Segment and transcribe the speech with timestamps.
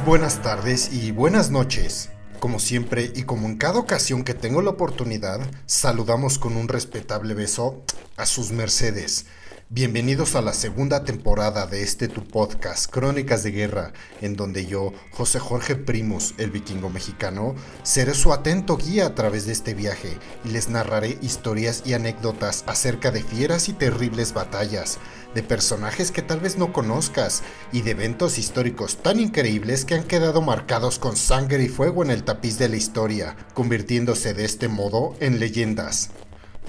[0.00, 2.08] Buenas tardes y buenas noches.
[2.40, 7.34] Como siempre y como en cada ocasión que tengo la oportunidad, saludamos con un respetable
[7.34, 7.84] beso
[8.16, 9.26] a sus mercedes.
[9.74, 14.92] Bienvenidos a la segunda temporada de este tu podcast, Crónicas de Guerra, en donde yo,
[15.12, 20.18] José Jorge Primus, el vikingo mexicano, seré su atento guía a través de este viaje
[20.44, 24.98] y les narraré historias y anécdotas acerca de fieras y terribles batallas,
[25.34, 27.42] de personajes que tal vez no conozcas
[27.72, 32.10] y de eventos históricos tan increíbles que han quedado marcados con sangre y fuego en
[32.10, 36.10] el tapiz de la historia, convirtiéndose de este modo en leyendas.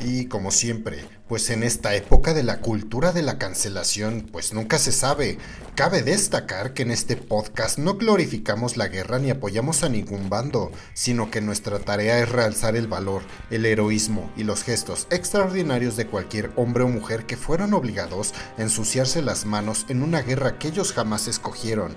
[0.06, 4.78] Y como siempre, pues en esta época de la cultura de la cancelación, pues nunca
[4.78, 5.38] se sabe.
[5.76, 10.74] Cabe destacar que en este podcast no glorificamos la guerra ni apoyamos a ningún bando,
[10.94, 16.08] sino que nuestra tarea es realzar el valor, el heroísmo y los gestos extraordinarios de
[16.08, 20.68] cualquier hombre o mujer que fueron obligados a ensuciarse las manos en una guerra que
[20.68, 21.96] ellos jamás escogieron.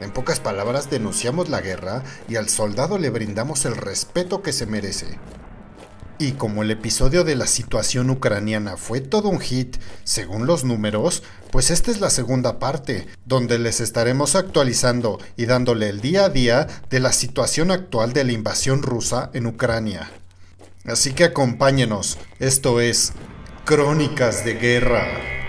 [0.00, 4.66] En pocas palabras, denunciamos la guerra y al soldado le brindamos el respeto que se
[4.66, 5.18] merece.
[6.20, 11.22] Y como el episodio de la situación ucraniana fue todo un hit, según los números,
[11.50, 16.28] pues esta es la segunda parte, donde les estaremos actualizando y dándole el día a
[16.28, 20.10] día de la situación actual de la invasión rusa en Ucrania.
[20.84, 23.14] Así que acompáñenos, esto es
[23.64, 25.39] Crónicas de Guerra.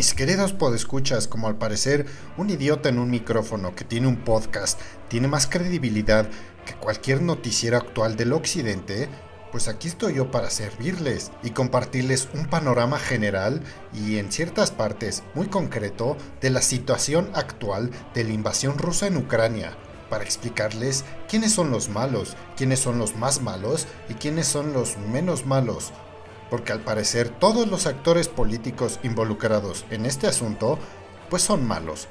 [0.00, 2.06] Mis queridos podescuchas, como al parecer
[2.38, 6.26] un idiota en un micrófono que tiene un podcast tiene más credibilidad
[6.64, 9.10] que cualquier noticiero actual del occidente,
[9.52, 13.60] pues aquí estoy yo para servirles y compartirles un panorama general
[13.92, 19.18] y en ciertas partes muy concreto de la situación actual de la invasión rusa en
[19.18, 19.76] Ucrania,
[20.08, 24.96] para explicarles quiénes son los malos, quiénes son los más malos y quiénes son los
[24.96, 25.92] menos malos,
[26.50, 30.78] porque al parecer todos los actores políticos involucrados en este asunto
[31.30, 32.08] pues son malos.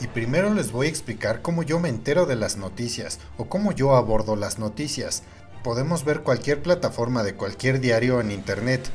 [0.00, 3.72] Y primero les voy a explicar cómo yo me entero de las noticias o cómo
[3.72, 5.22] yo abordo las noticias.
[5.64, 8.90] Podemos ver cualquier plataforma de cualquier diario en internet,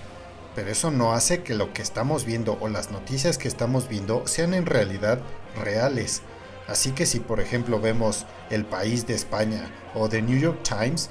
[0.53, 4.27] pero eso no hace que lo que estamos viendo o las noticias que estamos viendo
[4.27, 5.21] sean en realidad
[5.63, 6.21] reales.
[6.67, 11.09] Así que si por ejemplo vemos El País de España o The New York Times,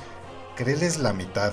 [0.55, 1.53] créeles la mitad,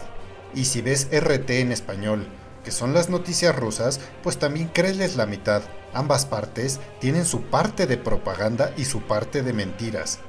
[0.53, 2.27] y si ves RT en español,
[2.63, 5.61] que son las noticias rusas, pues también créeles la mitad.
[5.93, 10.19] Ambas partes tienen su parte de propaganda y su parte de mentiras.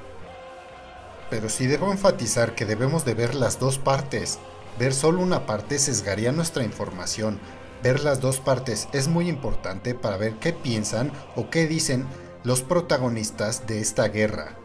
[1.30, 4.38] Pero sí debo enfatizar que debemos de ver las dos partes.
[4.78, 7.40] Ver solo una parte sesgaría nuestra información.
[7.82, 12.06] Ver las dos partes es muy importante para ver qué piensan o qué dicen
[12.44, 14.56] los protagonistas de esta guerra.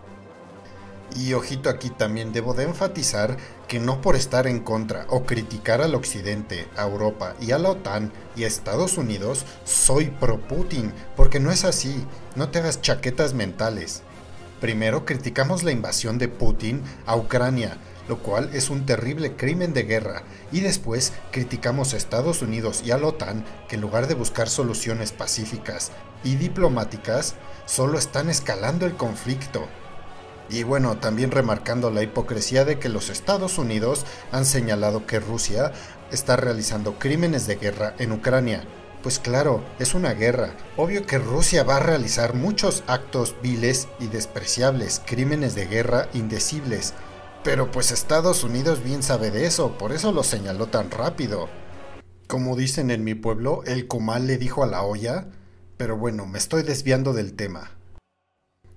[1.16, 3.38] Y ojito aquí también debo de enfatizar
[3.68, 7.69] que no por estar en contra o criticar al Occidente, a Europa y a la
[7.69, 12.81] OTAN y a Estados Unidos, soy pro Putin, porque no es así, no te hagas
[12.81, 14.01] chaquetas mentales.
[14.59, 19.84] Primero criticamos la invasión de Putin a Ucrania, lo cual es un terrible crimen de
[19.84, 24.16] guerra, y después criticamos a Estados Unidos y a la OTAN que en lugar de
[24.16, 25.91] buscar soluciones pacíficas
[26.24, 27.35] y diplomáticas,
[27.66, 29.68] solo están escalando el conflicto.
[30.53, 35.72] Y bueno, también remarcando la hipocresía de que los Estados Unidos han señalado que Rusia
[36.12, 38.63] está realizando crímenes de guerra en Ucrania.
[39.01, 40.54] Pues claro, es una guerra.
[40.78, 46.94] Obvio que Rusia va a realizar muchos actos viles y despreciables, crímenes de guerra indecibles.
[47.44, 51.50] Pero pues Estados Unidos bien sabe de eso, por eso lo señaló tan rápido.
[52.28, 55.25] Como dicen en mi pueblo, el comal le dijo a la olla.
[55.78, 57.72] Pero bueno, me estoy desviando del tema.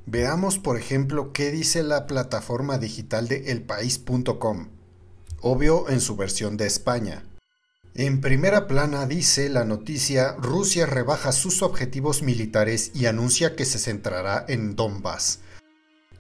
[0.08, 4.68] Veamos, por ejemplo, qué dice la plataforma digital de elpaís.com,
[5.40, 7.24] obvio en su versión de España.
[7.92, 13.80] En primera plana dice la noticia Rusia rebaja sus objetivos militares y anuncia que se
[13.80, 15.40] centrará en Donbass.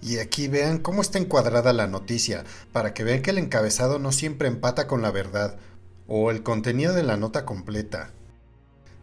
[0.02, 2.42] Y aquí vean cómo está encuadrada la noticia,
[2.72, 5.58] para que vean que el encabezado no siempre empata con la verdad,
[6.08, 8.10] o el contenido de la nota completa.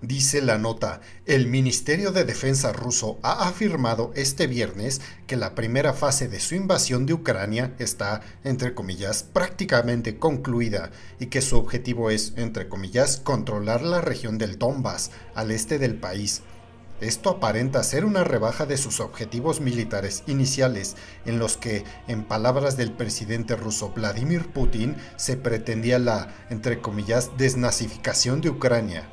[0.03, 5.93] Dice la nota, el Ministerio de Defensa ruso ha afirmado este viernes que la primera
[5.93, 10.91] fase de su invasión de Ucrania está, entre comillas, prácticamente concluida
[11.21, 15.95] y que su objetivo es, entre comillas, controlar la región del Donbass, al este del
[15.95, 16.41] país.
[16.99, 22.75] Esto aparenta ser una rebaja de sus objetivos militares iniciales, en los que, en palabras
[22.75, 29.09] del presidente ruso Vladimir Putin, se pretendía la, entre comillas, desnazificación de Ucrania.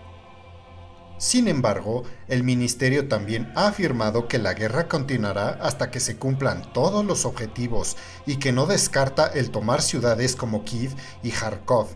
[1.21, 6.73] Sin embargo, el ministerio también ha afirmado que la guerra continuará hasta que se cumplan
[6.73, 11.89] todos los objetivos y que no descarta el tomar ciudades como Kiev y Kharkov.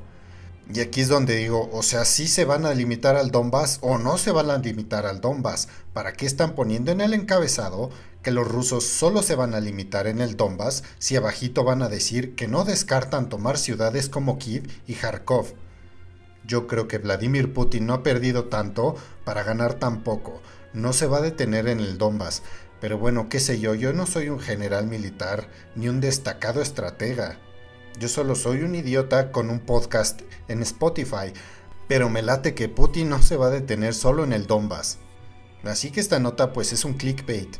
[0.70, 3.96] Y aquí es donde digo, o sea, si se van a limitar al Donbass o
[3.96, 5.68] no se van a limitar al Donbass.
[5.94, 7.88] ¿Para qué están poniendo en el encabezado
[8.22, 11.88] que los rusos solo se van a limitar en el Donbass si abajito van a
[11.88, 15.63] decir que no descartan tomar ciudades como Kiev y Kharkov?
[16.46, 20.42] Yo creo que Vladimir Putin no ha perdido tanto para ganar tan poco.
[20.72, 22.42] No se va a detener en el Donbass.
[22.80, 27.38] Pero bueno, qué sé yo, yo no soy un general militar ni un destacado estratega.
[27.98, 31.32] Yo solo soy un idiota con un podcast en Spotify.
[31.88, 34.98] Pero me late que Putin no se va a detener solo en el Donbass.
[35.62, 37.56] Así que esta nota pues es un clickbait.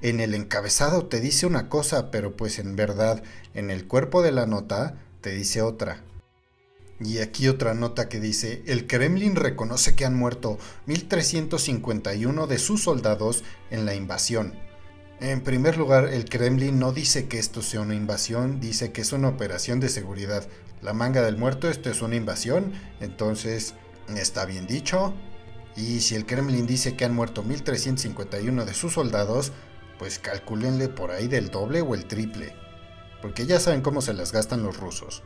[0.00, 3.22] En el encabezado te dice una cosa, pero pues en verdad
[3.54, 6.04] en el cuerpo de la nota te dice otra.
[7.00, 10.58] Y aquí otra nota que dice, el Kremlin reconoce que han muerto
[10.88, 14.54] 1.351 de sus soldados en la invasión.
[15.20, 19.12] En primer lugar, el Kremlin no dice que esto sea una invasión, dice que es
[19.12, 20.46] una operación de seguridad.
[20.80, 23.74] La manga del muerto, esto es una invasión, entonces
[24.16, 25.14] está bien dicho.
[25.76, 29.52] Y si el Kremlin dice que han muerto 1.351 de sus soldados,
[29.98, 32.54] pues calcúlenle por ahí del doble o el triple.
[33.22, 35.22] Porque ya saben cómo se las gastan los rusos.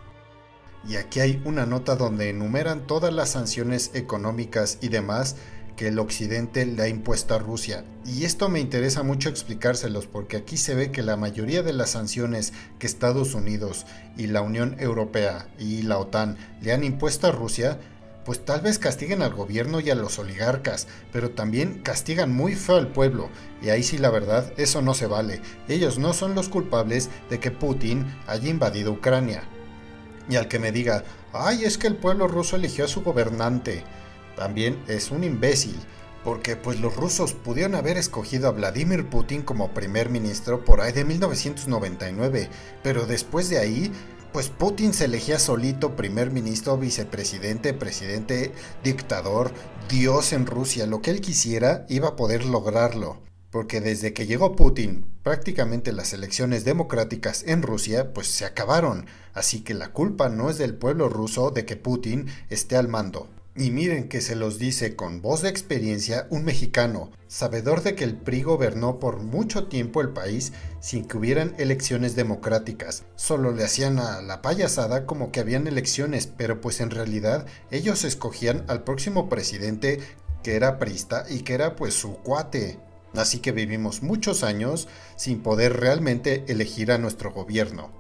[0.88, 5.37] Y aquí hay una nota donde enumeran todas las sanciones económicas y demás
[5.76, 7.84] que el occidente le ha impuesto a Rusia.
[8.05, 11.90] Y esto me interesa mucho explicárselos porque aquí se ve que la mayoría de las
[11.90, 13.87] sanciones que Estados Unidos
[14.17, 17.78] y la Unión Europea y la OTAN le han impuesto a Rusia,
[18.25, 22.76] pues tal vez castiguen al gobierno y a los oligarcas, pero también castigan muy feo
[22.76, 23.31] al pueblo.
[23.62, 25.40] Y ahí sí la verdad, eso no se vale.
[25.69, 29.43] Ellos no son los culpables de que Putin haya invadido Ucrania.
[30.28, 33.84] Y al que me diga, ay, es que el pueblo ruso eligió a su gobernante,
[34.36, 35.76] también es un imbécil,
[36.24, 40.92] porque pues los rusos pudieron haber escogido a Vladimir Putin como primer ministro por ahí
[40.92, 42.48] de 1999,
[42.82, 43.92] pero después de ahí,
[44.32, 48.52] pues Putin se elegía solito primer ministro, vicepresidente, presidente,
[48.82, 49.52] dictador,
[49.88, 54.56] dios en Rusia, lo que él quisiera iba a poder lograrlo porque desde que llegó
[54.56, 60.49] Putin, prácticamente las elecciones democráticas en Rusia pues se acabaron, así que la culpa no
[60.49, 63.28] es del pueblo ruso de que Putin esté al mando.
[63.54, 68.04] Y miren que se los dice con voz de experiencia un mexicano, sabedor de que
[68.04, 73.04] el PRI gobernó por mucho tiempo el país sin que hubieran elecciones democráticas.
[73.14, 78.04] Solo le hacían a la payasada como que habían elecciones, pero pues en realidad ellos
[78.04, 80.00] escogían al próximo presidente
[80.43, 82.78] que era prista y que era pues su cuate.
[83.14, 87.91] Así que vivimos muchos años sin poder realmente elegir a nuestro gobierno.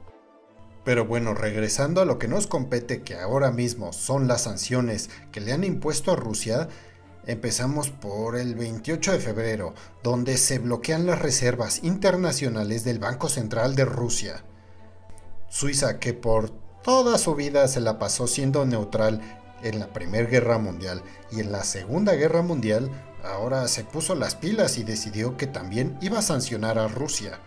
[0.84, 5.40] Pero bueno, regresando a lo que nos compete, que ahora mismo son las sanciones que
[5.40, 6.68] le han impuesto a Rusia,
[7.26, 13.76] empezamos por el 28 de febrero, donde se bloquean las reservas internacionales del Banco Central
[13.76, 14.44] de Rusia.
[15.48, 16.50] Suiza, que por
[16.82, 19.20] toda su vida se la pasó siendo neutral
[19.62, 22.90] en la Primera Guerra Mundial y en la Segunda Guerra Mundial,
[23.24, 27.38] ahora se puso las pilas y decidió que también iba a sancionar a Rusia,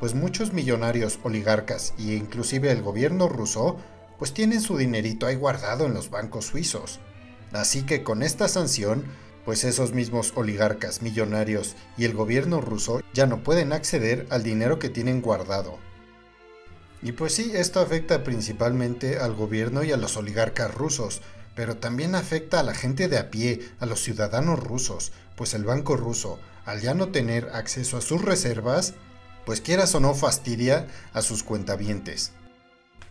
[0.00, 3.76] pues muchos millonarios oligarcas e inclusive el gobierno ruso
[4.18, 6.98] pues tienen su dinerito ahí guardado en los bancos suizos.
[7.52, 9.04] Así que con esta sanción,
[9.44, 14.78] pues esos mismos oligarcas millonarios y el gobierno ruso ya no pueden acceder al dinero
[14.78, 15.78] que tienen guardado.
[17.00, 21.22] Y pues sí, esto afecta principalmente al gobierno y a los oligarcas rusos,
[21.58, 25.64] pero también afecta a la gente de a pie, a los ciudadanos rusos, pues el
[25.64, 28.94] banco ruso, al ya no tener acceso a sus reservas,
[29.44, 32.30] pues quieras o no fastidia a sus cuentavientes.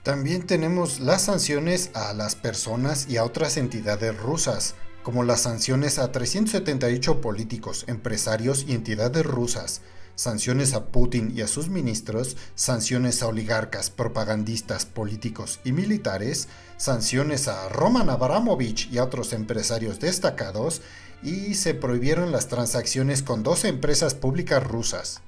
[0.01, 5.99] También tenemos las sanciones a las personas y a otras entidades rusas, como las sanciones
[5.99, 9.81] a 378 políticos, empresarios y entidades rusas,
[10.17, 17.47] sanciones a Putin y a sus ministros, sanciones a oligarcas, propagandistas, políticos y militares, sanciones
[17.47, 20.81] a Roman Abramovich y a otros empresarios destacados,
[21.23, 25.21] y se prohibieron las transacciones con dos empresas públicas rusas.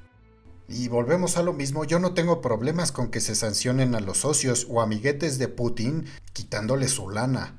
[0.67, 4.19] Y volvemos a lo mismo, yo no tengo problemas con que se sancionen a los
[4.19, 7.58] socios o amiguetes de Putin quitándole su lana.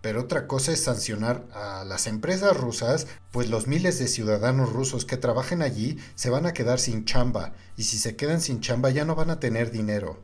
[0.00, 5.04] Pero otra cosa es sancionar a las empresas rusas, pues los miles de ciudadanos rusos
[5.04, 8.90] que trabajen allí se van a quedar sin chamba, y si se quedan sin chamba
[8.90, 10.22] ya no van a tener dinero.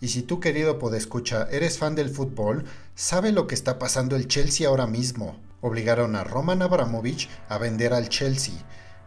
[0.00, 4.28] Y si tú querido podescucha eres fan del fútbol, sabe lo que está pasando el
[4.28, 5.40] Chelsea ahora mismo.
[5.62, 8.54] Obligaron a Roman Abramovich a vender al Chelsea.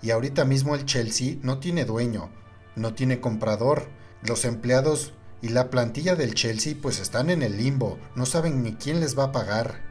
[0.02, 2.32] Y ahorita mismo el Chelsea no tiene dueño,
[2.76, 3.90] no tiene comprador.
[4.24, 8.74] Los empleados y la plantilla del Chelsea pues están en el limbo, no saben ni
[8.74, 9.87] quién les va a pagar.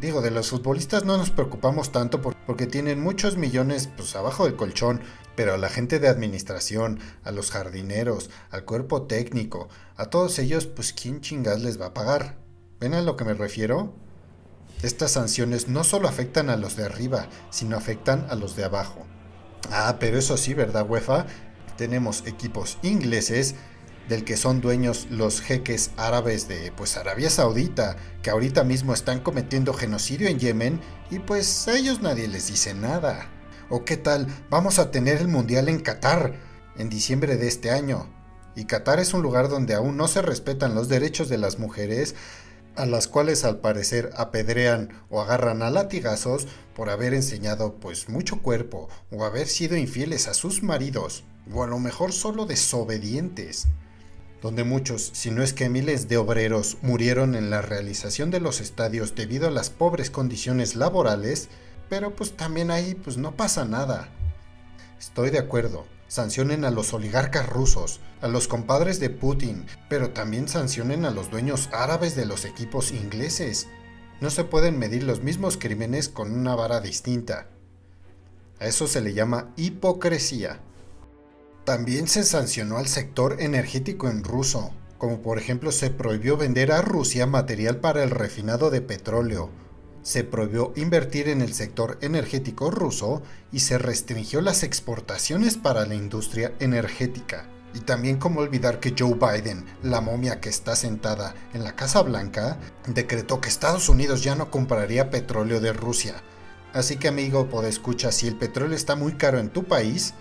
[0.00, 4.56] Digo, de los futbolistas no nos preocupamos tanto porque tienen muchos millones pues abajo del
[4.56, 5.00] colchón,
[5.36, 10.66] pero a la gente de administración, a los jardineros, al cuerpo técnico, a todos ellos
[10.66, 12.38] pues quién chingas les va a pagar.
[12.80, 13.94] ¿Ven a lo que me refiero?
[14.82, 19.06] Estas sanciones no solo afectan a los de arriba, sino afectan a los de abajo.
[19.70, 21.26] Ah, pero eso sí, ¿verdad, UEFA?
[21.78, 23.54] Tenemos equipos ingleses
[24.08, 29.20] del que son dueños los jeques árabes de pues Arabia Saudita, que ahorita mismo están
[29.20, 30.80] cometiendo genocidio en Yemen
[31.10, 33.30] y pues a ellos nadie les dice nada.
[33.70, 34.26] ¿O qué tal?
[34.50, 36.34] Vamos a tener el Mundial en Qatar
[36.76, 38.10] en diciembre de este año.
[38.54, 42.14] Y Qatar es un lugar donde aún no se respetan los derechos de las mujeres,
[42.76, 48.42] a las cuales al parecer apedrean o agarran a latigazos por haber enseñado pues mucho
[48.42, 53.68] cuerpo o haber sido infieles a sus maridos, o a lo mejor solo desobedientes
[54.44, 58.60] donde muchos, si no es que miles de obreros murieron en la realización de los
[58.60, 61.48] estadios debido a las pobres condiciones laborales,
[61.88, 64.10] pero pues también ahí pues no pasa nada.
[64.98, 70.46] Estoy de acuerdo, sancionen a los oligarcas rusos, a los compadres de Putin, pero también
[70.46, 73.68] sancionen a los dueños árabes de los equipos ingleses.
[74.20, 77.46] No se pueden medir los mismos crímenes con una vara distinta.
[78.60, 80.60] A eso se le llama hipocresía.
[81.64, 86.82] También se sancionó al sector energético en ruso, como por ejemplo se prohibió vender a
[86.82, 89.50] Rusia material para el refinado de petróleo,
[90.04, 95.94] se prohibió invertir en el sector energético ruso y se restringió las exportaciones para la
[95.94, 97.48] industria energética.
[97.72, 102.02] Y también como olvidar que Joe Biden, la momia que está sentada en la Casa
[102.02, 106.22] Blanca, decretó que Estados Unidos ya no compraría petróleo de Rusia.
[106.74, 110.12] Así que amigo, escuchar si el petróleo está muy caro en tu país,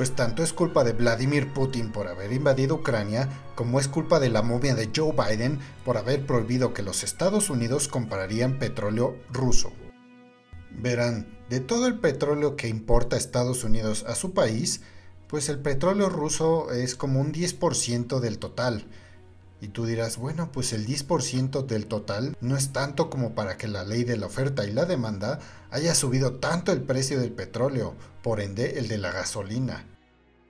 [0.00, 4.30] pues tanto es culpa de Vladimir Putin por haber invadido Ucrania, como es culpa de
[4.30, 9.74] la momia de Joe Biden por haber prohibido que los Estados Unidos comprarían petróleo ruso.
[10.70, 14.80] Verán, de todo el petróleo que importa Estados Unidos a su país,
[15.26, 18.86] pues el petróleo ruso es como un 10% del total,
[19.60, 23.68] y tú dirás, bueno, pues el 10% del total no es tanto como para que
[23.68, 25.38] la ley de la oferta y la demanda
[25.70, 29.86] haya subido tanto el precio del petróleo, por ende el de la gasolina.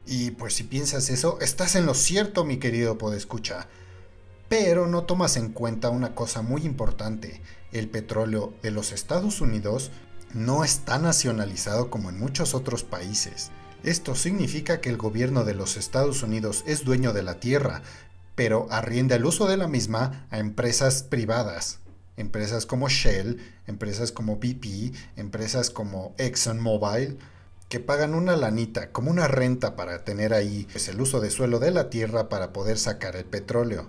[0.06, 3.68] Y pues si piensas eso, estás en lo cierto, mi querido podescucha.
[4.48, 7.40] Pero no tomas en cuenta una cosa muy importante.
[7.72, 9.90] El petróleo de los Estados Unidos
[10.34, 13.50] no está nacionalizado como en muchos otros países.
[13.82, 17.82] Esto significa que el gobierno de los Estados Unidos es dueño de la tierra,
[18.34, 21.78] pero arrienda el uso de la misma a empresas privadas.
[22.16, 27.18] Empresas como Shell, empresas como BP, empresas como ExxonMobil,
[27.70, 31.60] que pagan una lanita, como una renta para tener ahí pues, el uso de suelo
[31.60, 33.88] de la tierra para poder sacar el petróleo.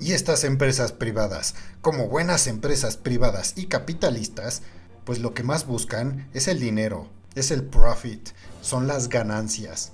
[0.00, 4.62] Y estas empresas privadas, como buenas empresas privadas y capitalistas,
[5.04, 9.92] pues lo que más buscan es el dinero, es el profit, son las ganancias.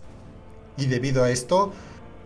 [0.79, 1.75] Y debido a esto,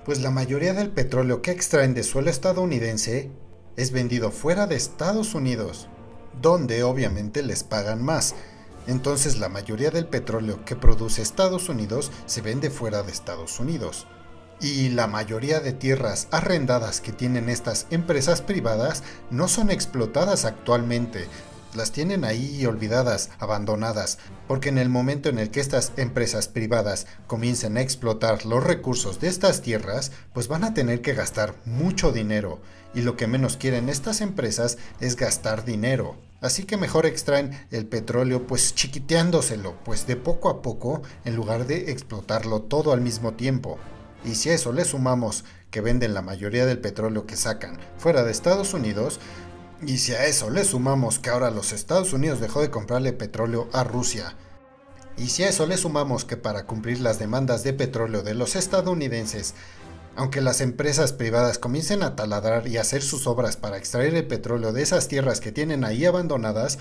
[0.05, 3.29] pues la mayoría del petróleo que extraen de suelo estadounidense
[3.77, 5.89] es vendido fuera de Estados Unidos,
[6.41, 8.37] donde obviamente les pagan más.
[8.87, 14.07] Entonces la mayoría del petróleo que produce Estados Unidos se vende fuera de Estados Unidos.
[14.61, 21.27] Y la mayoría de tierras arrendadas que tienen estas empresas privadas no son explotadas actualmente,
[21.75, 27.07] las tienen ahí olvidadas, abandonadas, porque en el momento en el que estas empresas privadas
[27.27, 32.13] comiencen a explotar los recursos de estas tierras, pues van a tener que gastar mucho
[32.13, 32.61] dinero,
[32.95, 36.17] y lo que menos quieren estas empresas es gastar dinero.
[36.43, 41.67] Así que mejor extraen el petróleo pues chiquiteándoselo, pues de poco a poco, en lugar
[41.67, 43.79] de explotarlo todo al mismo tiempo.
[44.25, 48.25] Y si a eso le sumamos que venden la mayoría del petróleo que sacan fuera
[48.25, 49.21] de Estados Unidos,
[49.87, 53.69] y si a eso le sumamos que ahora los Estados Unidos dejó de comprarle petróleo
[53.73, 54.37] a Rusia,
[55.17, 58.57] y si a eso le sumamos que para cumplir las demandas de petróleo de los
[58.57, 59.55] estadounidenses,
[60.17, 64.73] aunque las empresas privadas comiencen a taladrar y hacer sus obras para extraer el petróleo
[64.73, 66.79] de esas tierras que tienen ahí abandonadas,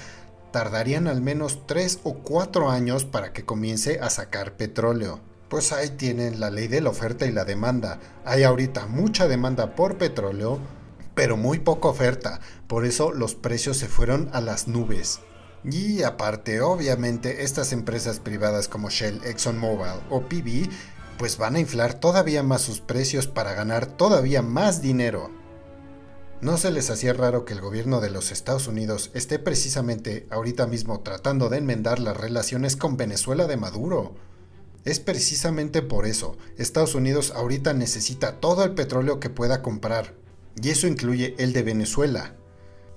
[0.52, 5.22] tardarían al menos 3 o 4 años para que comience a sacar petróleo.
[5.50, 8.00] Pues ahí tienen la ley de la oferta y la demanda.
[8.26, 10.60] Hay ahorita mucha demanda por petróleo,
[11.16, 15.20] pero muy poca oferta, por eso los precios se fueron a las nubes.
[15.64, 20.70] Y aparte, obviamente, estas empresas privadas como Shell, ExxonMobil o PB,
[21.22, 25.30] pues van a inflar todavía más sus precios para ganar todavía más dinero.
[26.42, 30.66] ¿No se les hacía raro que el gobierno de los Estados Unidos esté precisamente ahorita
[30.66, 34.16] mismo tratando de enmendar las relaciones con Venezuela de Maduro?
[34.84, 40.16] Es precisamente por eso, Estados Unidos ahorita necesita todo el petróleo que pueda comprar,
[40.60, 42.34] y eso incluye el de Venezuela,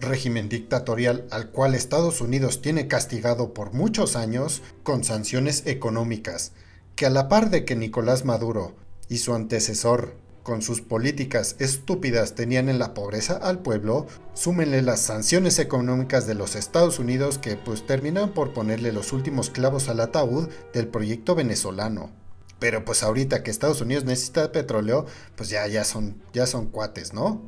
[0.00, 6.52] régimen dictatorial al cual Estados Unidos tiene castigado por muchos años con sanciones económicas,
[6.96, 8.74] que a la par de que Nicolás Maduro
[9.08, 15.00] y su antecesor con sus políticas estúpidas tenían en la pobreza al pueblo, súmenle las
[15.00, 20.00] sanciones económicas de los Estados Unidos que pues terminan por ponerle los últimos clavos al
[20.00, 22.10] ataúd del proyecto venezolano.
[22.58, 27.14] Pero pues ahorita que Estados Unidos necesita petróleo, pues ya, ya, son, ya son cuates,
[27.14, 27.42] ¿no?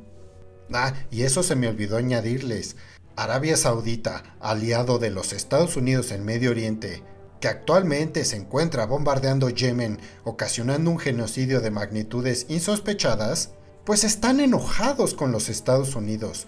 [0.72, 2.76] Ah, y eso se me olvidó añadirles.
[3.14, 7.02] Arabia Saudita, aliado de los Estados Unidos en Medio Oriente,
[7.40, 13.50] que actualmente se encuentra bombardeando Yemen, ocasionando un genocidio de magnitudes insospechadas,
[13.84, 16.46] pues están enojados con los Estados Unidos.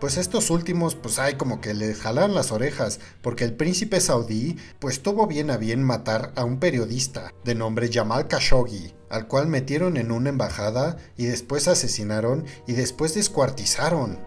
[0.00, 4.56] Pues estos últimos, pues hay como que le jalan las orejas, porque el príncipe saudí,
[4.78, 9.48] pues tuvo bien a bien matar a un periodista de nombre Jamal Khashoggi, al cual
[9.48, 14.20] metieron en una embajada y después asesinaron y después descuartizaron.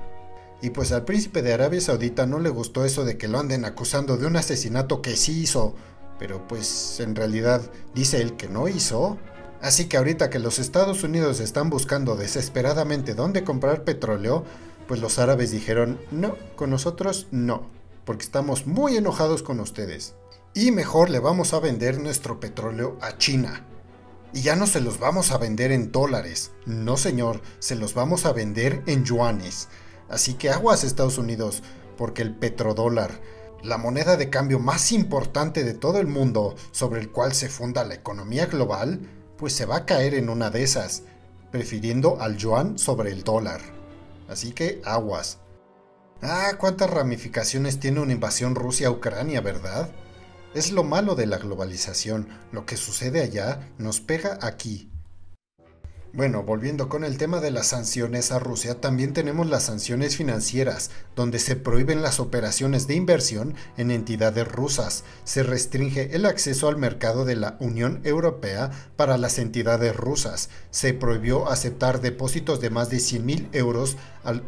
[0.62, 3.64] Y pues al príncipe de Arabia Saudita no le gustó eso de que lo anden
[3.64, 5.74] acusando de un asesinato que sí hizo,
[6.22, 7.64] pero pues en realidad
[7.96, 9.18] dice él que no hizo.
[9.60, 14.46] Así que ahorita que los Estados Unidos están buscando desesperadamente dónde comprar petróleo,
[14.88, 17.72] pues los árabes dijeron, no, con nosotros no,
[18.06, 20.14] porque estamos muy enojados con ustedes.
[20.54, 23.66] Y mejor le vamos a vender nuestro petróleo a China.
[24.32, 28.28] Y ya no se los vamos a vender en dólares, no señor, se los vamos
[28.28, 29.70] a vender en yuanes.
[30.08, 31.64] Así que aguas Estados Unidos,
[31.98, 33.20] porque el petrodólar
[33.64, 37.84] la moneda de cambio más importante de todo el mundo sobre el cual se funda
[37.84, 39.02] la economía global,
[39.38, 41.04] pues se va a caer en una de esas,
[41.52, 43.62] prefiriendo al yuan sobre el dólar.
[44.28, 45.40] Así que aguas.
[46.22, 49.90] Ah, cuántas ramificaciones tiene una invasión Rusia a Ucrania, ¿verdad?
[50.54, 54.92] Es lo malo de la globalización, lo que sucede allá nos pega aquí,
[56.14, 60.92] bueno, volviendo con el tema de las sanciones a Rusia, también tenemos las sanciones financieras,
[61.16, 66.76] donde se prohíben las operaciones de inversión en entidades rusas, se restringe el acceso al
[66.76, 72.90] mercado de la Unión Europea para las entidades rusas, se prohibió aceptar depósitos de más
[72.90, 74.44] de 100.000 euros al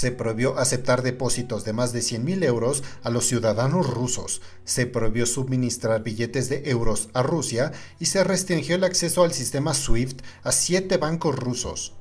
[0.00, 5.26] se prohibió aceptar depósitos de más de 100.000 euros a los ciudadanos rusos, se prohibió
[5.26, 10.52] suministrar billetes de euros a Rusia y se restringió el acceso al sistema SWIFT a
[10.52, 11.96] siete bancos rusos.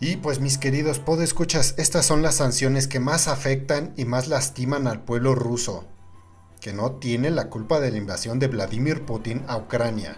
[0.00, 4.86] Y pues mis queridos podescuchas, estas son las sanciones que más afectan y más lastiman
[4.86, 5.84] al pueblo ruso,
[6.62, 10.16] que no tiene la culpa de la invasión de Vladimir Putin a Ucrania.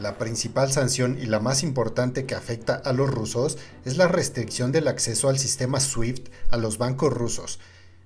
[0.00, 4.72] La principal sanción y la más importante que afecta a los rusos es la restricción
[4.72, 7.60] del acceso al sistema SWIFT a los bancos rusos.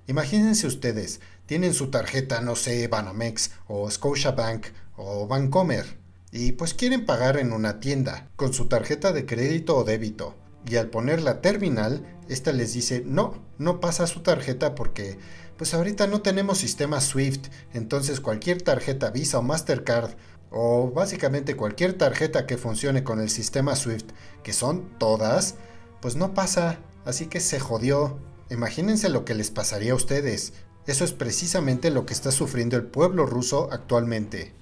[0.05, 5.85] Imagínense ustedes, tienen su tarjeta, no sé, Banamex o Scotiabank o Bancomer
[6.33, 10.35] y pues quieren pagar en una tienda con su tarjeta de crédito o débito.
[10.67, 15.17] Y al poner la terminal, esta les dice, no, no pasa su tarjeta porque
[15.55, 20.11] pues ahorita no tenemos sistema SWIFT, entonces cualquier tarjeta Visa o Mastercard
[20.57, 24.09] o básicamente cualquier tarjeta que funcione con el sistema SWIFT,
[24.41, 25.55] que son todas,
[26.01, 28.17] pues no pasa, así que se jodió.
[28.49, 30.53] Imagínense lo que les pasaría a ustedes.
[30.87, 34.53] Eso es precisamente lo que está sufriendo el pueblo ruso actualmente.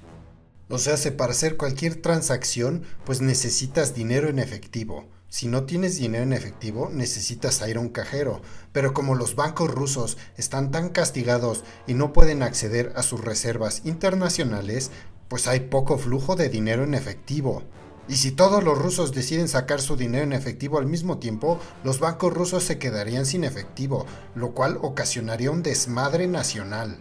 [0.68, 5.06] O sea, para hacer cualquier transacción, pues necesitas dinero en efectivo.
[5.30, 8.42] Si no tienes dinero en efectivo, necesitas ir a un cajero.
[8.72, 13.82] Pero como los bancos rusos están tan castigados y no pueden acceder a sus reservas
[13.84, 14.92] internacionales,
[15.28, 17.64] pues hay poco flujo de dinero en efectivo.
[18.08, 22.00] Y si todos los rusos deciden sacar su dinero en efectivo al mismo tiempo, los
[22.00, 24.06] bancos rusos se quedarían sin efectivo,
[24.36, 26.98] lo cual ocasionaría un desmadre nacional.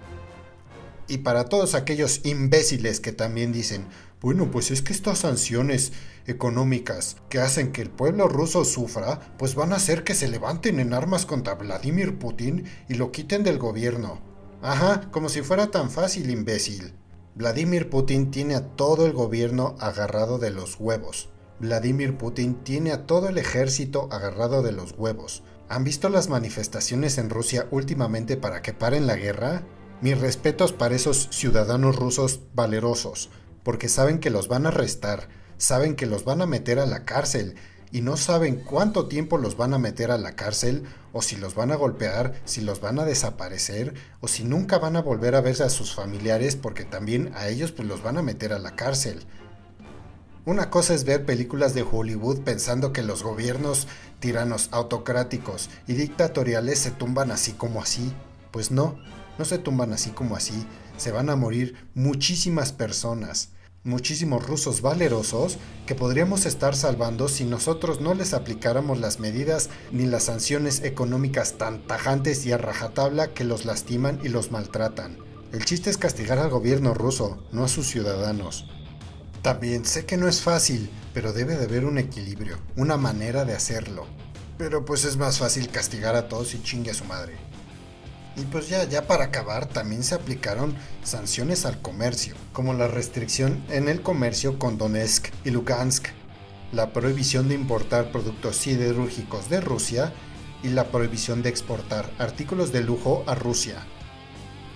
[1.08, 3.86] Y para todos aquellos imbéciles que también dicen,
[4.20, 5.92] bueno, pues es que estas sanciones
[6.28, 10.78] económicas que hacen que el pueblo ruso sufra, pues van a hacer que se levanten
[10.78, 14.20] en armas contra Vladimir Putin y lo quiten del gobierno.
[14.62, 16.94] Ajá, como si fuera tan fácil, imbécil.
[17.34, 21.30] Vladimir Putin tiene a todo el gobierno agarrado de los huevos.
[21.60, 25.42] Vladimir Putin tiene a todo el ejército agarrado de los huevos.
[25.70, 29.62] ¿Han visto las manifestaciones en Rusia últimamente para que paren la guerra?
[30.02, 33.30] Mis respetos para esos ciudadanos rusos valerosos,
[33.62, 37.06] porque saben que los van a arrestar, saben que los van a meter a la
[37.06, 37.54] cárcel
[37.92, 41.54] y no saben cuánto tiempo los van a meter a la cárcel, o si los
[41.54, 45.40] van a golpear, si los van a desaparecer, o si nunca van a volver a
[45.40, 48.76] verse a sus familiares porque también a ellos pues los van a meter a la
[48.76, 49.24] cárcel.
[50.44, 53.86] Una cosa es ver películas de Hollywood pensando que los gobiernos
[54.18, 58.12] tiranos autocráticos y dictatoriales se tumban así como así.
[58.50, 58.98] Pues no,
[59.38, 63.50] no se tumban así como así, se van a morir muchísimas personas.
[63.84, 70.06] Muchísimos rusos valerosos que podríamos estar salvando si nosotros no les aplicáramos las medidas ni
[70.06, 75.18] las sanciones económicas tan tajantes y a rajatabla que los lastiman y los maltratan.
[75.52, 78.66] El chiste es castigar al gobierno ruso, no a sus ciudadanos.
[79.42, 83.54] También sé que no es fácil, pero debe de haber un equilibrio, una manera de
[83.54, 84.06] hacerlo.
[84.56, 87.34] Pero pues es más fácil castigar a todos y chingue a su madre.
[88.36, 93.62] Y pues ya, ya para acabar, también se aplicaron sanciones al comercio, como la restricción
[93.68, 96.06] en el comercio con Donetsk y Lugansk,
[96.72, 100.12] la prohibición de importar productos siderúrgicos de Rusia
[100.62, 103.84] y la prohibición de exportar artículos de lujo a Rusia.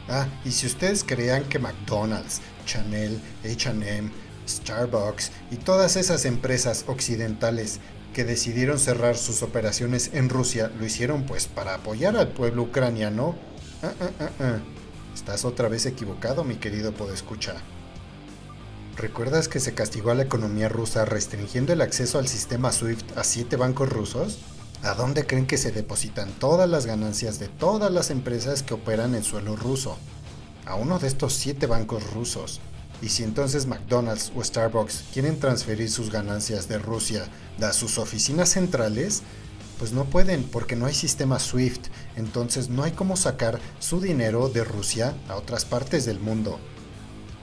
[0.09, 4.11] Ah, y si ustedes creían que McDonald's, Chanel, HM,
[4.47, 7.81] Starbucks y todas esas empresas occidentales
[8.17, 13.35] que decidieron cerrar sus operaciones en Rusia lo hicieron pues para apoyar al pueblo ucraniano.
[13.83, 14.59] Ah, ah, ah,
[15.15, 17.57] Estás otra vez equivocado, mi querido podescucha.
[18.97, 23.23] ¿Recuerdas que se castigó a la economía rusa restringiendo el acceso al sistema SWIFT a
[23.23, 24.39] siete bancos rusos?
[24.83, 29.15] ¿A dónde creen que se depositan todas las ganancias de todas las empresas que operan
[29.15, 29.99] en suelo ruso?
[30.65, 32.63] A uno de estos siete bancos rusos.
[33.03, 37.27] Y si entonces McDonald's o Starbucks quieren transferir sus ganancias de Rusia
[37.61, 39.23] a sus oficinas centrales,
[39.79, 44.49] pues no pueden porque no hay sistema SWIFT, entonces no hay cómo sacar su dinero
[44.49, 46.59] de Rusia a otras partes del mundo.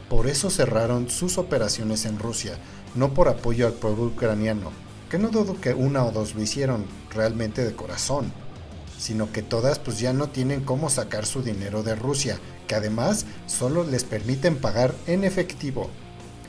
[0.09, 2.57] Por eso cerraron sus operaciones en Rusia,
[2.95, 4.71] no por apoyo al pueblo ucraniano,
[5.09, 8.31] que no dudo que una o dos lo hicieron realmente de corazón,
[8.97, 12.39] sino que todas pues ya no tienen cómo sacar su dinero de Rusia,
[12.73, 15.89] además solo les permiten pagar en efectivo.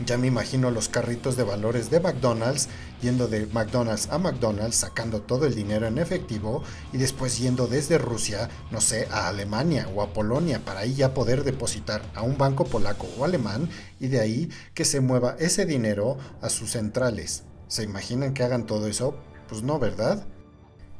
[0.05, 2.69] Ya me imagino los carritos de valores de McDonald's
[3.01, 7.99] yendo de McDonald's a McDonald's sacando todo el dinero en efectivo y después yendo desde
[7.99, 12.37] Rusia, no sé, a Alemania o a Polonia para ahí ya poder depositar a un
[12.37, 13.69] banco polaco o alemán
[14.01, 17.45] y de ahí que se mueva ese dinero a sus centrales.
[17.69, 19.17] ¿Se imaginan que hagan todo eso?
[19.49, 20.27] Pues no, ¿verdad?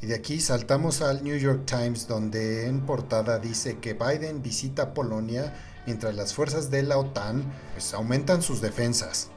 [0.05, 4.93] Y de aquí saltamos al New York Times donde en portada dice que Biden visita
[4.93, 5.55] Polonia
[5.87, 9.31] mientras las fuerzas de la OTAN pues, aumentan sus defensas.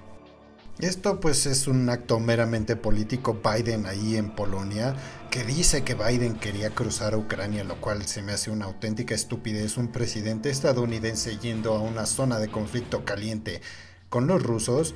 [0.79, 4.93] Esto pues es un acto meramente político Biden ahí en Polonia
[5.31, 9.15] que dice que Biden quería cruzar a Ucrania, lo cual se me hace una auténtica
[9.15, 13.61] estupidez un presidente estadounidense yendo a una zona de conflicto caliente
[14.09, 14.95] con los rusos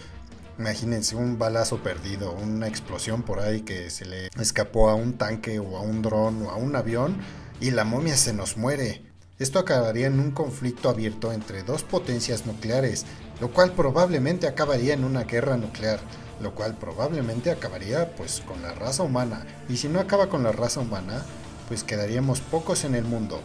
[0.60, 5.60] Imagínense un balazo perdido, una explosión por ahí que se le escapó a un tanque
[5.60, 7.18] o a un dron o a un avión
[7.60, 9.02] y la momia se nos muere.
[9.40, 13.06] Esto acabaría en un conflicto abierto entre dos potencias nucleares,
[13.40, 16.00] lo cual probablemente acabaría en una guerra nuclear,
[16.42, 19.48] lo cual probablemente acabaría pues con la raza humana.
[19.68, 21.26] Y si no acaba con la raza humana,
[21.68, 23.42] pues quedaríamos pocos en el mundo.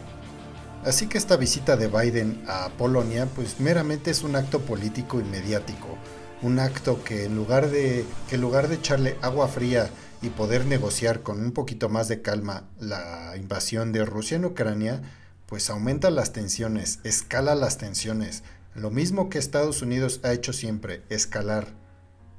[0.85, 5.23] Así que esta visita de Biden a Polonia pues meramente es un acto político y
[5.23, 5.97] mediático
[6.41, 9.89] un acto que en lugar de que en lugar de echarle agua fría
[10.21, 15.01] y poder negociar con un poquito más de calma la invasión de Rusia en Ucrania,
[15.45, 18.43] pues aumenta las tensiones, escala las tensiones,
[18.75, 21.67] lo mismo que Estados Unidos ha hecho siempre, escalar,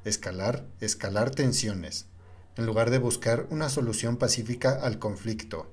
[0.04, 2.06] escalar, escalar tensiones,
[2.56, 5.72] en lugar de buscar una solución pacífica al conflicto.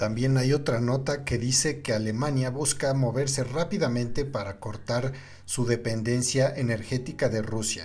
[0.00, 5.12] También hay otra nota que dice que Alemania busca moverse rápidamente para cortar
[5.44, 7.84] su dependencia energética de Rusia.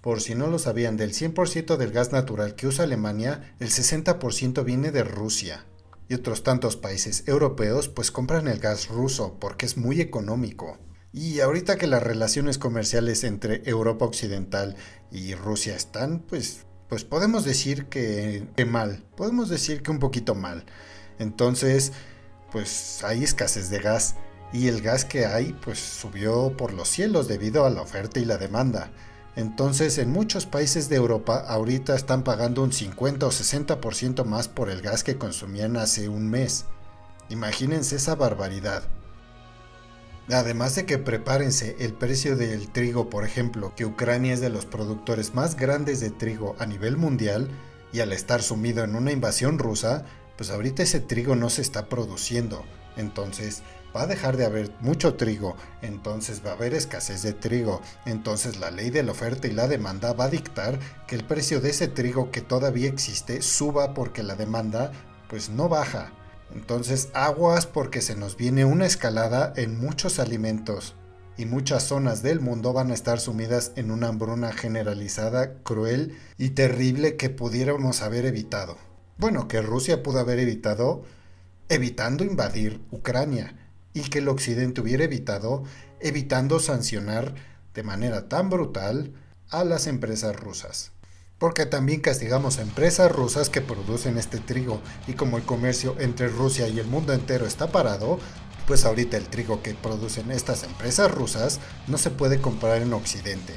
[0.00, 4.62] Por si no lo sabían, del 100% del gas natural que usa Alemania, el 60%
[4.62, 5.66] viene de Rusia.
[6.08, 10.78] Y otros tantos países europeos pues compran el gas ruso porque es muy económico.
[11.12, 14.76] Y ahorita que las relaciones comerciales entre Europa Occidental
[15.10, 20.36] y Rusia están, pues, pues podemos decir que, que mal, podemos decir que un poquito
[20.36, 20.66] mal.
[21.18, 21.92] Entonces,
[22.52, 24.16] pues hay escasez de gas
[24.52, 28.24] y el gas que hay pues subió por los cielos debido a la oferta y
[28.24, 28.90] la demanda.
[29.34, 34.70] Entonces en muchos países de Europa ahorita están pagando un 50 o 60% más por
[34.70, 36.64] el gas que consumían hace un mes.
[37.28, 38.84] Imagínense esa barbaridad.
[40.28, 44.66] Además de que prepárense el precio del trigo, por ejemplo, que Ucrania es de los
[44.66, 47.48] productores más grandes de trigo a nivel mundial,
[47.92, 50.04] y al estar sumido en una invasión rusa,
[50.36, 52.64] pues ahorita ese trigo no se está produciendo.
[52.96, 53.62] Entonces
[53.94, 58.58] va a dejar de haber mucho trigo, entonces va a haber escasez de trigo, entonces
[58.58, 61.70] la ley de la oferta y la demanda va a dictar que el precio de
[61.70, 64.92] ese trigo que todavía existe suba porque la demanda
[65.28, 66.12] pues no baja.
[66.54, 70.94] Entonces aguas porque se nos viene una escalada en muchos alimentos
[71.36, 76.50] y muchas zonas del mundo van a estar sumidas en una hambruna generalizada, cruel y
[76.50, 78.76] terrible que pudiéramos haber evitado.
[79.18, 81.02] Bueno, que Rusia pudo haber evitado
[81.68, 83.56] evitando invadir Ucrania
[83.92, 85.64] y que el occidente hubiera evitado
[86.00, 87.34] evitando sancionar
[87.74, 89.12] de manera tan brutal
[89.50, 90.92] a las empresas rusas.
[91.38, 96.28] Porque también castigamos a empresas rusas que producen este trigo y como el comercio entre
[96.28, 98.18] Rusia y el mundo entero está parado,
[98.66, 103.54] pues ahorita el trigo que producen estas empresas rusas no se puede comprar en Occidente.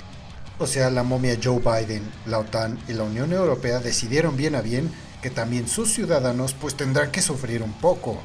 [0.58, 4.62] O sea, la momia Joe Biden, la OTAN y la Unión Europea decidieron bien a
[4.62, 4.92] bien
[5.22, 8.22] que también sus ciudadanos pues tendrán que sufrir un poco,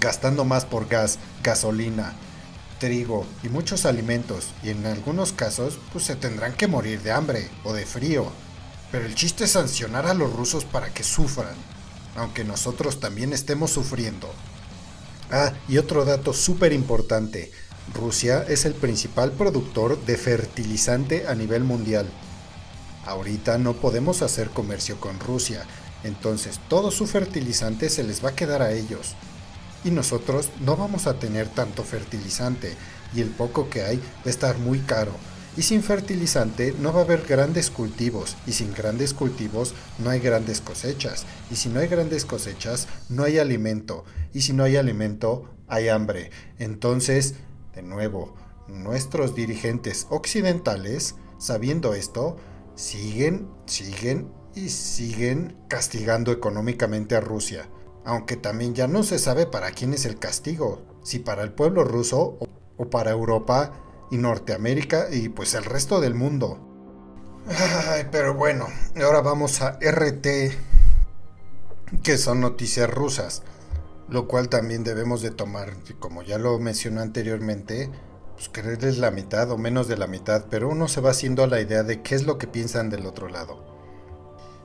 [0.00, 2.14] gastando más por gas, gasolina,
[2.78, 7.48] trigo y muchos alimentos y en algunos casos pues se tendrán que morir de hambre
[7.64, 8.30] o de frío.
[8.90, 11.54] Pero el chiste es sancionar a los rusos para que sufran,
[12.16, 14.28] aunque nosotros también estemos sufriendo.
[15.30, 17.50] Ah, y otro dato súper importante.
[17.94, 22.06] Rusia es el principal productor de fertilizante a nivel mundial.
[23.06, 25.66] Ahorita no podemos hacer comercio con Rusia,
[26.04, 29.14] entonces todo su fertilizante se les va a quedar a ellos.
[29.84, 32.74] Y nosotros no vamos a tener tanto fertilizante
[33.14, 35.12] y el poco que hay va a estar muy caro.
[35.56, 40.18] Y sin fertilizante no va a haber grandes cultivos, y sin grandes cultivos no hay
[40.18, 44.76] grandes cosechas, y si no hay grandes cosechas no hay alimento, y si no hay
[44.76, 46.30] alimento hay hambre.
[46.58, 47.34] Entonces,
[47.74, 48.34] de nuevo,
[48.66, 52.38] nuestros dirigentes occidentales, sabiendo esto,
[52.74, 57.68] siguen, siguen y siguen castigando económicamente a Rusia.
[58.04, 61.84] Aunque también ya no se sabe para quién es el castigo, si para el pueblo
[61.84, 62.38] ruso
[62.76, 63.72] o para Europa
[64.10, 66.58] y Norteamérica y pues el resto del mundo.
[67.88, 68.68] Ay, pero bueno,
[69.02, 70.26] ahora vamos a RT,
[72.02, 73.42] que son noticias rusas,
[74.08, 77.90] lo cual también debemos de tomar, como ya lo mencioné anteriormente,
[78.34, 81.60] pues creerles la mitad o menos de la mitad, pero uno se va haciendo la
[81.60, 83.71] idea de qué es lo que piensan del otro lado.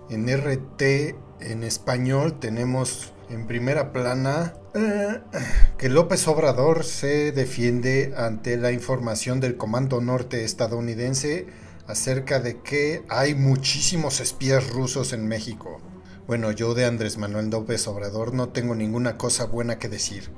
[0.10, 0.82] En RT
[1.41, 5.20] en español tenemos en primera plana eh,
[5.78, 11.48] que López Obrador se defiende ante la información del Comando Norte estadounidense
[11.88, 15.82] acerca de que hay muchísimos espías rusos en México.
[16.26, 20.32] Bueno, yo de Andrés Manuel López Obrador no tengo ninguna cosa buena que decir.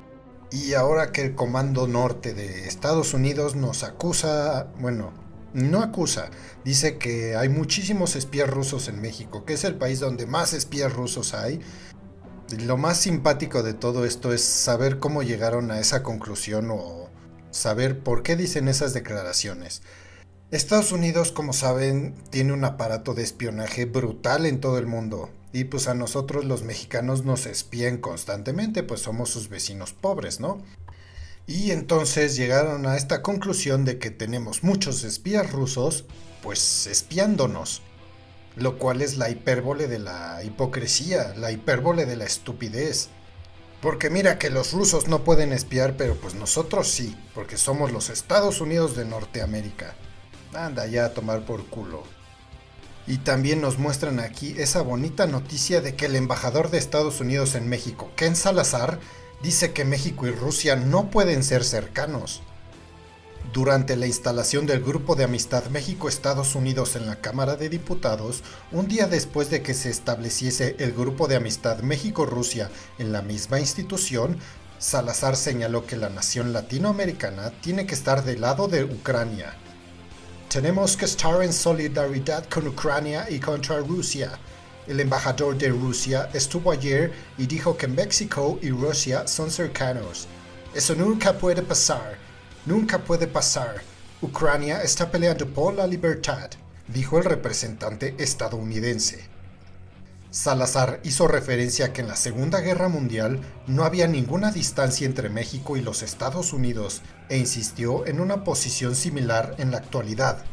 [0.51, 5.13] Y ahora que el Comando Norte de Estados Unidos nos acusa, bueno,
[5.53, 6.29] no acusa,
[6.63, 10.93] dice que hay muchísimos espías rusos en México, que es el país donde más espías
[10.93, 11.59] rusos hay,
[12.57, 17.09] lo más simpático de todo esto es saber cómo llegaron a esa conclusión o
[17.51, 19.81] saber por qué dicen esas declaraciones.
[20.51, 25.29] Estados Unidos, como saben, tiene un aparato de espionaje brutal en todo el mundo.
[25.51, 30.63] Y pues a nosotros los mexicanos nos espían constantemente, pues somos sus vecinos pobres, ¿no?
[31.49, 36.05] Y entonces llegaron a esta conclusión de que tenemos muchos espías rusos,
[36.43, 37.81] pues espiándonos
[38.55, 43.09] lo cual es la hipérbole de la hipocresía, la hipérbole de la estupidez.
[43.81, 48.09] Porque mira que los rusos no pueden espiar, pero pues nosotros sí, porque somos los
[48.09, 49.95] Estados Unidos de Norteamérica.
[50.53, 52.03] Anda ya a tomar por culo.
[53.07, 57.55] Y también nos muestran aquí esa bonita noticia de que el embajador de Estados Unidos
[57.55, 58.99] en México, Ken Salazar,
[59.41, 62.41] dice que México y Rusia no pueden ser cercanos.
[63.53, 68.87] Durante la instalación del Grupo de Amistad México-Estados Unidos en la Cámara de Diputados, un
[68.87, 74.37] día después de que se estableciese el Grupo de Amistad México-Rusia en la misma institución,
[74.77, 79.55] Salazar señaló que la nación latinoamericana tiene que estar del lado de Ucrania.
[80.47, 84.31] Tenemos que estar en solidaridad con Ucrania y contra Rusia.
[84.89, 90.27] El embajador de Rusia estuvo ayer y dijo que México y Rusia son cercanos.
[90.75, 92.17] Eso nunca puede pasar
[92.65, 93.81] Nunca puede pasar.
[94.21, 96.49] Ucrania está peleando por la libertad,
[96.87, 99.25] dijo el representante estadounidense.
[100.29, 105.29] Salazar hizo referencia a que en la Segunda Guerra Mundial no había ninguna distancia entre
[105.29, 110.43] México y los Estados Unidos e insistió en una posición similar en la actualidad.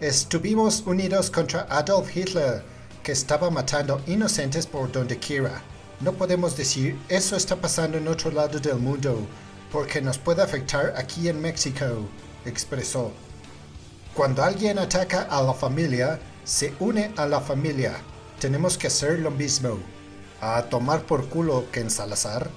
[0.00, 2.62] Estuvimos unidos contra Adolf Hitler,
[3.04, 5.62] que estaba matando inocentes por donde quiera.
[6.00, 9.16] No podemos decir eso está pasando en otro lado del mundo,
[9.70, 11.84] porque nos puede afectar aquí en México,
[12.44, 13.12] expresó.
[14.14, 17.94] Cuando alguien ataca a la familia, se une a la familia.
[18.40, 19.78] Tenemos que hacer lo mismo.
[20.40, 22.50] A tomar por culo que en Salazar.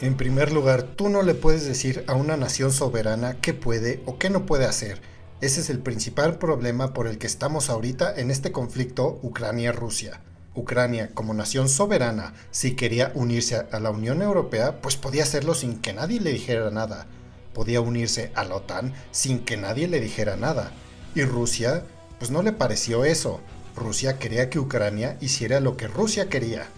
[0.00, 4.18] En primer lugar, tú no le puedes decir a una nación soberana qué puede o
[4.18, 5.00] qué no puede hacer.
[5.44, 10.22] Ese es el principal problema por el que estamos ahorita en este conflicto Ucrania-Rusia.
[10.54, 15.82] Ucrania como nación soberana, si quería unirse a la Unión Europea, pues podía hacerlo sin
[15.82, 17.06] que nadie le dijera nada.
[17.52, 20.72] Podía unirse a la OTAN sin que nadie le dijera nada.
[21.14, 21.84] Y Rusia,
[22.18, 23.42] pues no le pareció eso.
[23.76, 26.68] Rusia quería que Ucrania hiciera lo que Rusia quería.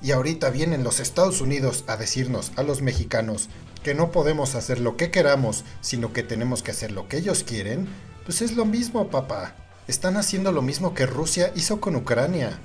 [0.00, 3.48] Y ahorita vienen los Estados Unidos a decirnos a los mexicanos
[3.86, 7.44] que no podemos hacer lo que queramos, sino que tenemos que hacer lo que ellos
[7.44, 7.86] quieren,
[8.24, 9.54] pues es lo mismo, papá.
[9.86, 12.58] Están haciendo lo mismo que Rusia hizo con Ucrania.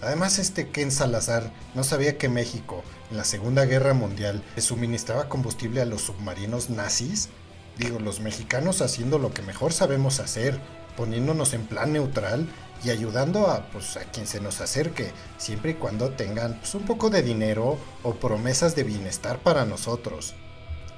[0.00, 5.28] Además, este Ken Salazar no sabía que México, en la Segunda Guerra Mundial, le suministraba
[5.28, 7.28] combustible a los submarinos nazis.
[7.76, 10.58] Digo, los mexicanos haciendo lo que mejor sabemos hacer,
[10.96, 12.48] poniéndonos en plan neutral
[12.84, 16.84] y ayudando a, pues, a quien se nos acerque, siempre y cuando tengan pues, un
[16.84, 20.34] poco de dinero o promesas de bienestar para nosotros.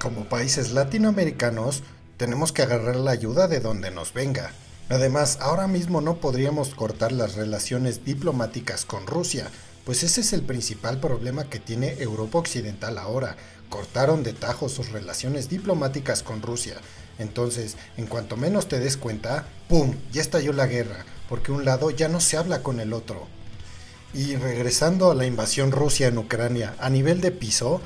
[0.01, 1.83] Como países latinoamericanos,
[2.17, 4.53] tenemos que agarrar la ayuda de donde nos venga.
[4.89, 9.51] Además, ahora mismo no podríamos cortar las relaciones diplomáticas con Rusia,
[9.85, 13.37] pues ese es el principal problema que tiene Europa Occidental ahora.
[13.69, 16.77] Cortaron de tajo sus relaciones diplomáticas con Rusia.
[17.21, 19.95] Entonces, en cuanto menos te des cuenta, ¡pum!
[20.11, 23.29] Ya estalló la guerra, porque un lado ya no se habla con el otro.
[24.15, 27.83] Y regresando a la invasión Rusia en Ucrania, a nivel de piso,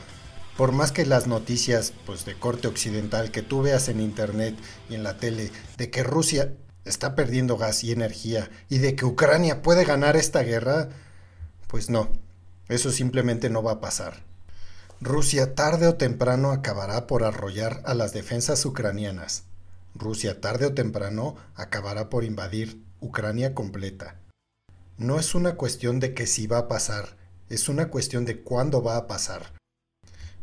[0.57, 4.55] por más que las noticias pues, de corte occidental que tú veas en internet
[4.89, 6.53] y en la tele de que Rusia
[6.85, 10.91] está perdiendo gas y energía y de que Ucrania puede ganar esta guerra,
[11.67, 12.09] pues no,
[12.69, 14.23] eso simplemente no va a pasar.
[15.01, 19.45] Rusia tarde o temprano acabará por arrollar a las defensas ucranianas.
[19.95, 24.17] Rusia tarde o temprano acabará por invadir Ucrania completa.
[24.97, 27.17] No es una cuestión de que si va a pasar,
[27.49, 29.53] es una cuestión de cuándo va a pasar.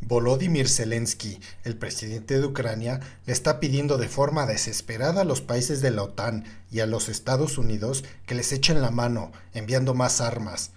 [0.02, 5.82] Volodymyr Zelensky, el presidente de Ucrania, le está pidiendo de forma desesperada a los países
[5.82, 10.20] de la OTAN y a los Estados Unidos que les echen la mano, enviando más
[10.20, 10.72] armas,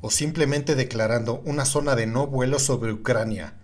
[0.00, 3.54] o simplemente declarando una zona de no vuelo sobre Ucrania.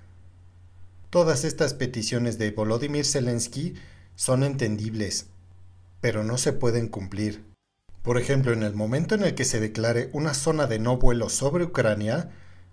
[1.11, 3.75] Todas estas peticiones de Volodymyr Zelensky
[4.15, 5.27] son entendibles,
[6.01, 7.45] pero no se pueden cumplir.
[8.03, 11.29] Por ejemplo, en el momento en el que se declare una zona de no vuelo
[11.29, 12.31] sobre Ucrania,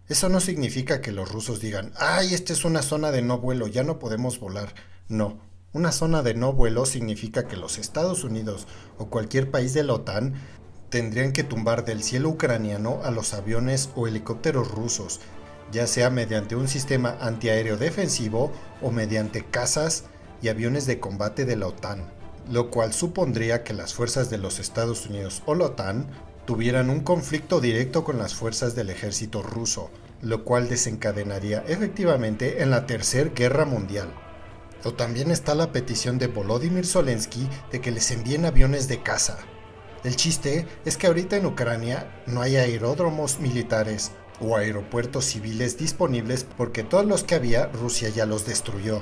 [0.08, 3.68] eso no significa que los rusos digan, ay, esta es una zona de no vuelo,
[3.68, 4.76] ya no podemos volar.
[5.08, 5.40] No,
[5.72, 9.94] una zona de no vuelo significa que los Estados Unidos o cualquier país de la
[9.94, 10.36] OTAN
[10.94, 15.22] tendrían que tumbar del cielo ucraniano a los aviones o helicópteros rusos,
[15.72, 20.04] ya sea mediante un sistema antiaéreo defensivo o mediante cazas
[20.44, 22.04] y aviones de combate de la OTAN,
[22.48, 26.06] lo cual supondría que las fuerzas de los Estados Unidos o la OTAN
[26.46, 29.90] tuvieran un conflicto directo con las fuerzas del ejército ruso,
[30.22, 34.14] lo cual desencadenaría efectivamente en la Tercera Guerra Mundial.
[34.84, 39.40] O también está la petición de Volodymyr Zelensky de que les envíen aviones de caza.
[40.04, 46.46] El chiste es que ahorita en Ucrania no hay aeródromos militares o aeropuertos civiles disponibles
[46.58, 49.02] porque todos los que había Rusia ya los destruyó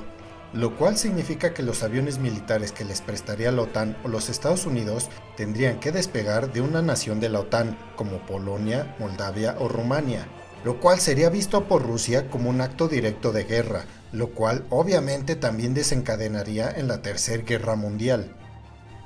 [0.54, 4.66] lo cual significa que los aviones militares que les prestaría la OTAN o los Estados
[4.66, 10.28] Unidos tendrían que despegar de una nación de la OTAN como Polonia, Moldavia o Rumania,
[10.66, 15.36] lo cual sería visto por Rusia como un acto directo de guerra, lo cual obviamente
[15.36, 18.36] también desencadenaría en la Tercera Guerra Mundial.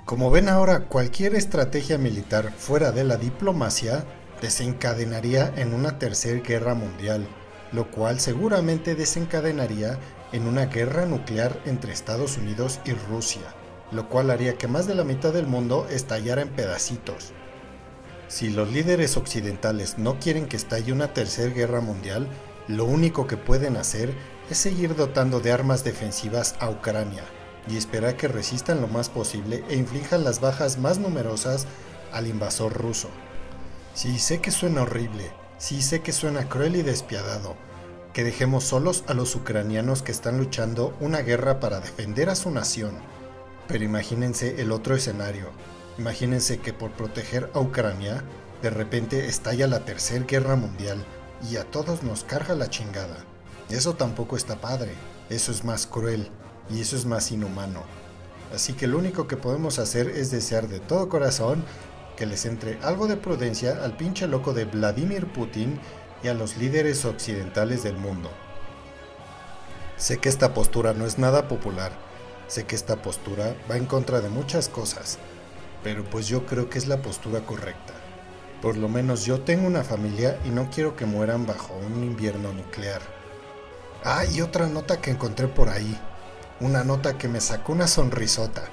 [0.05, 4.05] Como ven ahora, cualquier estrategia militar fuera de la diplomacia
[4.39, 7.27] desencadenaría en una Tercera Guerra Mundial,
[7.71, 9.97] lo cual seguramente desencadenaría
[10.31, 13.55] en una guerra nuclear entre Estados Unidos y Rusia,
[13.91, 17.33] lo cual haría que más de la mitad del mundo estallara en pedacitos.
[18.27, 22.27] Si los líderes occidentales no quieren que estalle una tercera guerra mundial,
[22.67, 24.13] lo único que pueden hacer
[24.51, 27.23] es seguir dotando de armas defensivas a Ucrania
[27.67, 31.65] y esperar que resistan lo más posible e inflijan las bajas más numerosas
[32.12, 33.10] al invasor ruso.
[33.93, 37.56] Sí, sé que suena horrible, sí sé que suena cruel y despiadado,
[38.13, 42.51] que dejemos solos a los ucranianos que están luchando una guerra para defender a su
[42.51, 42.93] nación.
[43.67, 45.49] Pero imagínense el otro escenario.
[45.97, 48.24] Imagínense que por proteger a Ucrania,
[48.61, 51.03] de repente estalla la tercera guerra mundial
[51.49, 53.18] y a todos nos carga la chingada.
[53.70, 54.91] Eso tampoco está padre,
[55.30, 56.30] eso es más cruel
[56.70, 57.84] y eso es más inhumano.
[58.53, 61.63] Así que lo único que podemos hacer es desear de todo corazón
[62.16, 65.80] que les entre algo de prudencia al pinche loco de Vladimir Putin
[66.30, 68.30] a los líderes occidentales del mundo.
[69.97, 71.91] Sé que esta postura no es nada popular,
[72.47, 75.18] sé que esta postura va en contra de muchas cosas,
[75.84, 77.93] pero pues yo creo que es la postura correcta.
[78.61, 82.51] Por lo menos yo tengo una familia y no quiero que mueran bajo un invierno
[82.53, 83.01] nuclear.
[84.03, 85.99] Ah, y otra nota que encontré por ahí.
[86.60, 88.70] Una nota que me sacó una sonrisota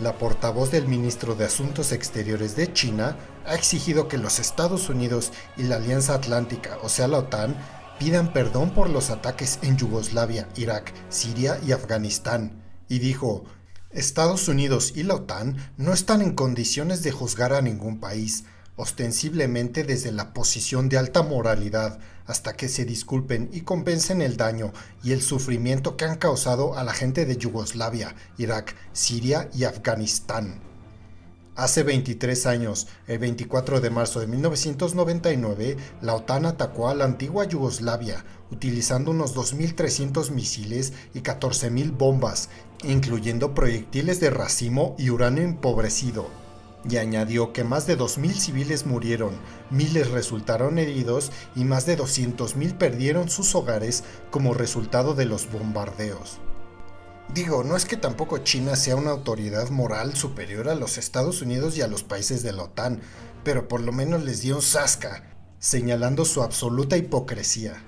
[0.00, 5.30] la portavoz del ministro de Asuntos Exteriores de China ha exigido que los Estados Unidos
[5.58, 7.54] y la Alianza Atlántica, o sea la OTAN,
[7.98, 12.62] pidan perdón por los ataques en Yugoslavia, Irak, Siria y Afganistán.
[12.88, 13.44] Y dijo,
[13.90, 18.44] Estados Unidos y la OTAN no están en condiciones de juzgar a ningún país.
[18.80, 24.72] Ostensiblemente desde la posición de alta moralidad, hasta que se disculpen y compensen el daño
[25.04, 30.62] y el sufrimiento que han causado a la gente de Yugoslavia, Irak, Siria y Afganistán.
[31.56, 37.44] Hace 23 años, el 24 de marzo de 1999, la OTAN atacó a la antigua
[37.44, 42.48] Yugoslavia, utilizando unos 2.300 misiles y 14.000 bombas,
[42.82, 46.39] incluyendo proyectiles de racimo y uranio empobrecido.
[46.88, 49.32] Y añadió que más de 2.000 civiles murieron,
[49.70, 56.38] miles resultaron heridos y más de 200.000 perdieron sus hogares como resultado de los bombardeos.
[57.34, 61.76] Digo, no es que tampoco China sea una autoridad moral superior a los Estados Unidos
[61.76, 63.00] y a los países de la OTAN,
[63.44, 67.84] pero por lo menos les dio un sasca, señalando su absoluta hipocresía.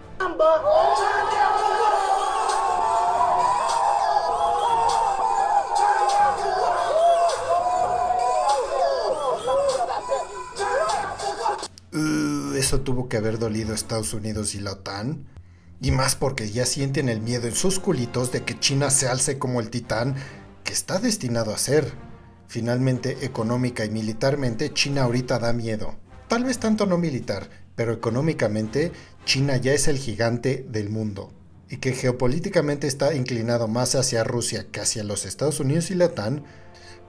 [11.95, 15.27] Uh, eso tuvo que haber dolido a Estados Unidos y la OTAN.
[15.81, 19.39] Y más porque ya sienten el miedo en sus culitos de que China se alce
[19.39, 20.15] como el titán
[20.65, 21.93] que está destinado a ser.
[22.47, 25.97] Finalmente, económica y militarmente, China ahorita da miedo.
[26.29, 28.93] Tal vez tanto no militar, pero económicamente,
[29.25, 31.33] China ya es el gigante del mundo.
[31.69, 36.07] Y que geopolíticamente está inclinado más hacia Rusia que hacia los Estados Unidos y la
[36.07, 36.45] OTAN,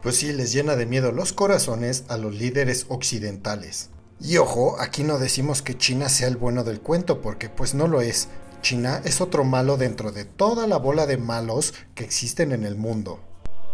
[0.02, 3.92] pues sí les llena de miedo los corazones a los líderes occidentales.
[4.26, 7.90] Y ojo, aquí no decimos que China sea el bueno del cuento, porque pues no
[7.90, 8.30] lo es.
[8.62, 12.78] China es otro malo dentro de toda la bola de malos que existen en el
[12.78, 13.20] mundo.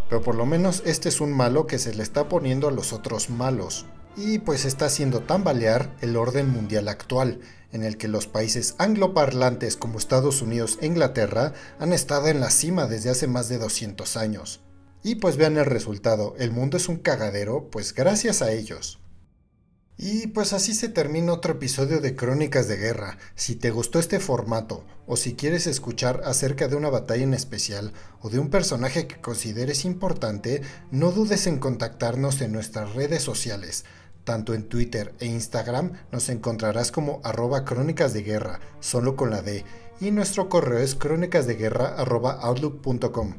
[0.09, 2.93] Pero por lo menos este es un malo que se le está poniendo a los
[2.93, 3.85] otros malos.
[4.17, 7.41] Y pues está haciendo tambalear el orden mundial actual,
[7.71, 12.49] en el que los países angloparlantes como Estados Unidos e Inglaterra han estado en la
[12.49, 14.61] cima desde hace más de 200 años.
[15.03, 18.99] Y pues vean el resultado, el mundo es un cagadero, pues gracias a ellos.
[20.01, 23.17] Y pues así se termina otro episodio de Crónicas de Guerra.
[23.35, 27.91] Si te gustó este formato o si quieres escuchar acerca de una batalla en especial
[28.21, 33.83] o de un personaje que consideres importante, no dudes en contactarnos en nuestras redes sociales.
[34.23, 39.41] Tanto en Twitter e Instagram nos encontrarás como arroba crónicas de guerra, solo con la
[39.41, 39.65] D,
[39.99, 43.33] y nuestro correo es crónicasdeguerra.outlook.com.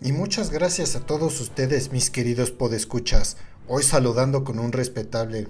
[0.00, 3.36] Y muchas gracias a todos ustedes, mis queridos podescuchas.
[3.70, 5.46] Hoy saludando con un respetable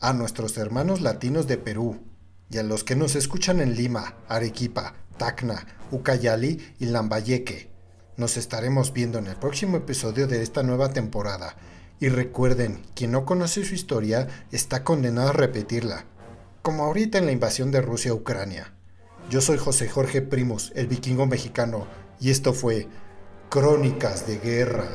[0.00, 2.00] a nuestros hermanos latinos de Perú
[2.50, 7.70] y a los que nos escuchan en Lima, Arequipa, Tacna, Ucayali y Lambayeque.
[8.16, 11.54] Nos estaremos viendo en el próximo episodio de esta nueva temporada.
[12.00, 16.06] Y recuerden, quien no conoce su historia está condenado a repetirla,
[16.62, 18.74] como ahorita en la invasión de Rusia a Ucrania.
[19.30, 21.86] Yo soy José Jorge Primos, el vikingo mexicano,
[22.18, 22.88] y esto fue
[23.48, 24.88] Crónicas de Guerra.